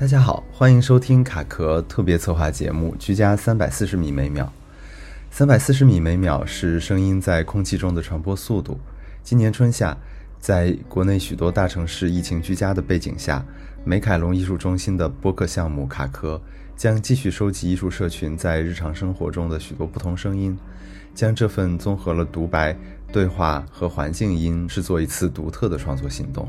[0.00, 4.44] 大家好，欢迎收听卡壳特别策划节目《居家三百四十米每秒》。
[5.28, 8.78] 三百四十米每秒是声音在空气中的传播速度。
[9.24, 9.98] 今年春夏，
[10.38, 13.44] 在国内许多大城市疫情居家的背景下，
[13.84, 16.40] 美凯龙艺术中心的播客项目卡壳
[16.76, 20.56] 将继续收集艺术社群在日常生活中的许多不同声音，
[21.12, 22.76] 将这份综合了独白、
[23.10, 26.48] 对话和环境音制作一次独特的创作行动。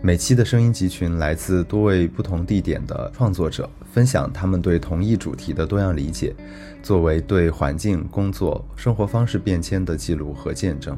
[0.00, 6.34] 每期的声音集群来自多位不同地点的创作者，分享他们对同一主题的多样理解，
[6.82, 10.96] 作为对环境、工作、生活方式变迁的记录和见证。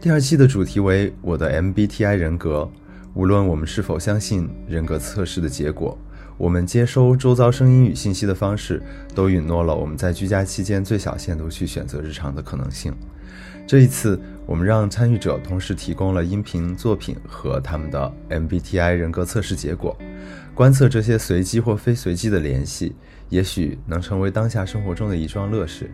[0.00, 2.70] 第二期的主题为“我的 MBTI 人格”。
[3.14, 5.96] 无论我们是否相信人格测试的结果，
[6.36, 8.82] 我们接收周遭声音与信息的方式，
[9.14, 12.94] 都允诺了我们在居家期间最小限度去选择日常的可能性。
[13.66, 19.98] 这一次，我们让参与者同时提供了音频作品和他们的 MBTI 人格测试结果，
[20.54, 22.94] 观测这些随机或非随机的联系，
[23.28, 25.90] 也许能成为当下生活中的一桩乐事。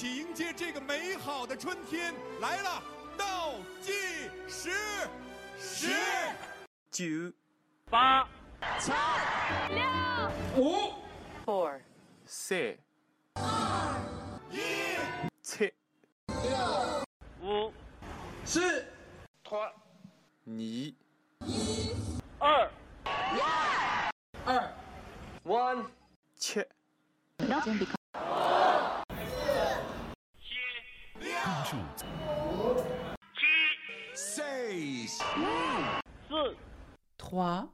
[0.00, 2.82] 起迎接这个美好的春天来了。
[3.18, 3.52] 倒
[3.82, 3.92] 计
[4.48, 4.70] 时，
[5.58, 5.90] 十、
[6.90, 7.30] 九、
[7.90, 8.26] 八、
[8.78, 8.92] 七、
[9.74, 9.82] 六、
[10.56, 10.94] 五、
[11.44, 11.78] four、
[12.24, 12.78] 三、
[14.50, 14.58] 一、
[15.42, 15.70] 七、
[17.42, 17.70] 五、
[18.42, 18.82] 四、
[19.44, 19.70] trois、
[22.38, 22.70] 二、
[23.04, 24.10] 二、
[24.46, 24.74] 二、
[25.44, 25.84] one、
[26.38, 26.64] 七、
[37.30, 37.68] 八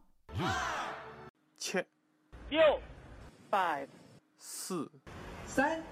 [1.56, 1.82] 七，
[2.50, 2.78] 六。
[3.48, 3.88] 五
[4.36, 4.90] 四，
[5.46, 5.82] 三，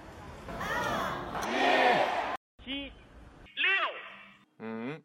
[0.46, 2.92] 二，一，七，
[3.56, 5.02] 六，五。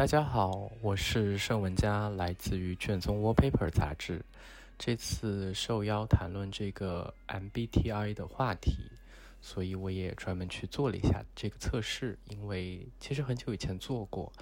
[0.00, 4.24] 大家好，我是盛文佳，来自于卷宗 Wallpaper 杂志。
[4.78, 8.72] 这次受邀谈论这个 MBTI 的话题，
[9.42, 14.32] 所以我也专门去做了一下这个测试，因为其实很久以前做过，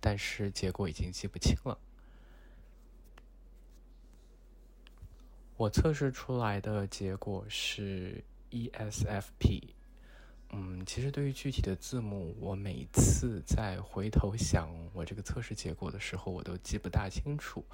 [0.00, 1.78] 但是结果已经记不清了。
[5.56, 9.62] 我测试出来的结果是 ESFP。
[10.56, 17.64] 嗯，其实对于具体的字母，我每次在回头想我这个测试结果的时候，我都记不大清楚，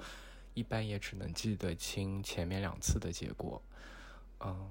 [0.55, 3.61] 一般也只能记得清前面两次的结果。
[4.39, 4.67] 嗯，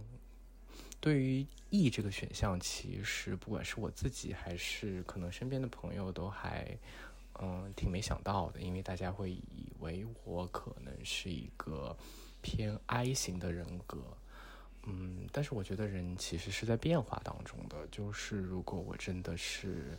[0.99, 6.77] 对于 E 这个选项，其实不管是我自己还是可能身边的朋友，都还
[7.41, 11.97] 嗯挺没想到的，因为大家会以为我可能是一个
[12.43, 13.99] 偏 I 型的人格。
[14.93, 17.87] 嗯，但是我觉得人其实是在变化当中的。
[17.93, 19.97] 就是如果我真的是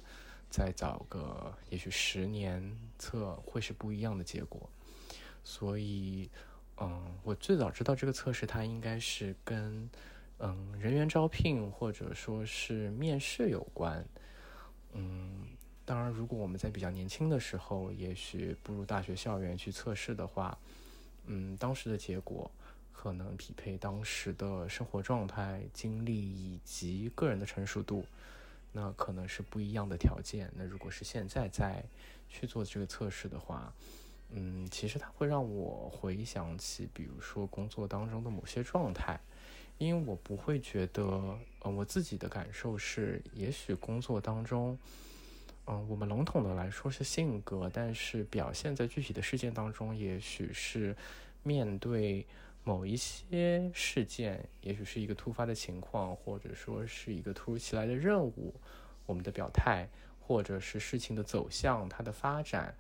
[0.50, 4.70] 再早个，也许十年测会是不一样的结果。
[5.46, 6.30] 所以，
[6.78, 9.90] 嗯，我最早知道这个测试，它应该是跟
[10.40, 14.06] 嗯人员招聘或者说是面试有关。
[14.92, 15.48] 嗯，
[15.86, 20.58] 当然，如果我们在比较年轻的时候，也许步入大学校园去测试的话，
[21.28, 22.52] 嗯，当时的结果。
[22.92, 28.06] 可能匹配当时的生活状态、经历以及个人的成熟度，
[28.72, 30.52] 那可能是不一样的条件。
[30.56, 31.84] 那如果是现在再
[32.30, 33.74] 去做这个测试的话，
[34.30, 39.20] 嗯，其实它会让我回想起，比如说工作当中的某些状态，
[39.80, 41.04] 因为我不会觉得，
[41.62, 44.78] 呃，我自己的感受是，也许工作当中，
[45.66, 50.96] 嗯，我们笼统的来说是性格，但是表现在具体的事件当中，也许是
[51.42, 52.28] 面对。
[52.64, 58.54] 某一些事件，也许是一个突发的情况，或者说是一个突如其来的任务，
[59.08, 59.88] 我们的表态，
[60.20, 62.76] 或者是事情的走向、它的发展，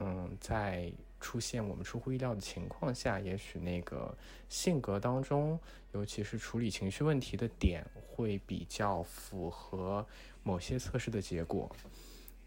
[0.00, 4.16] 嗯，在出现我们出乎意料的情况下，也许那个
[4.48, 5.60] 性格当中，
[5.92, 10.06] 尤其是处理情绪问题的点，会比较符合
[10.42, 11.70] 某些测试的结果。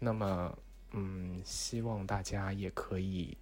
[0.00, 0.58] 那么，
[0.90, 3.38] 嗯，希望大家也可以。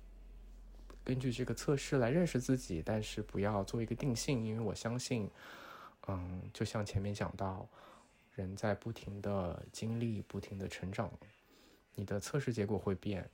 [1.10, 5.28] 根据这个测试来认识自己，但是不要做一个定性，因为我相信，
[6.06, 7.68] 嗯，就像前面讲到，
[8.36, 11.10] 人在不停的经历、不停的成长，
[11.96, 13.28] 你的测试结果会变。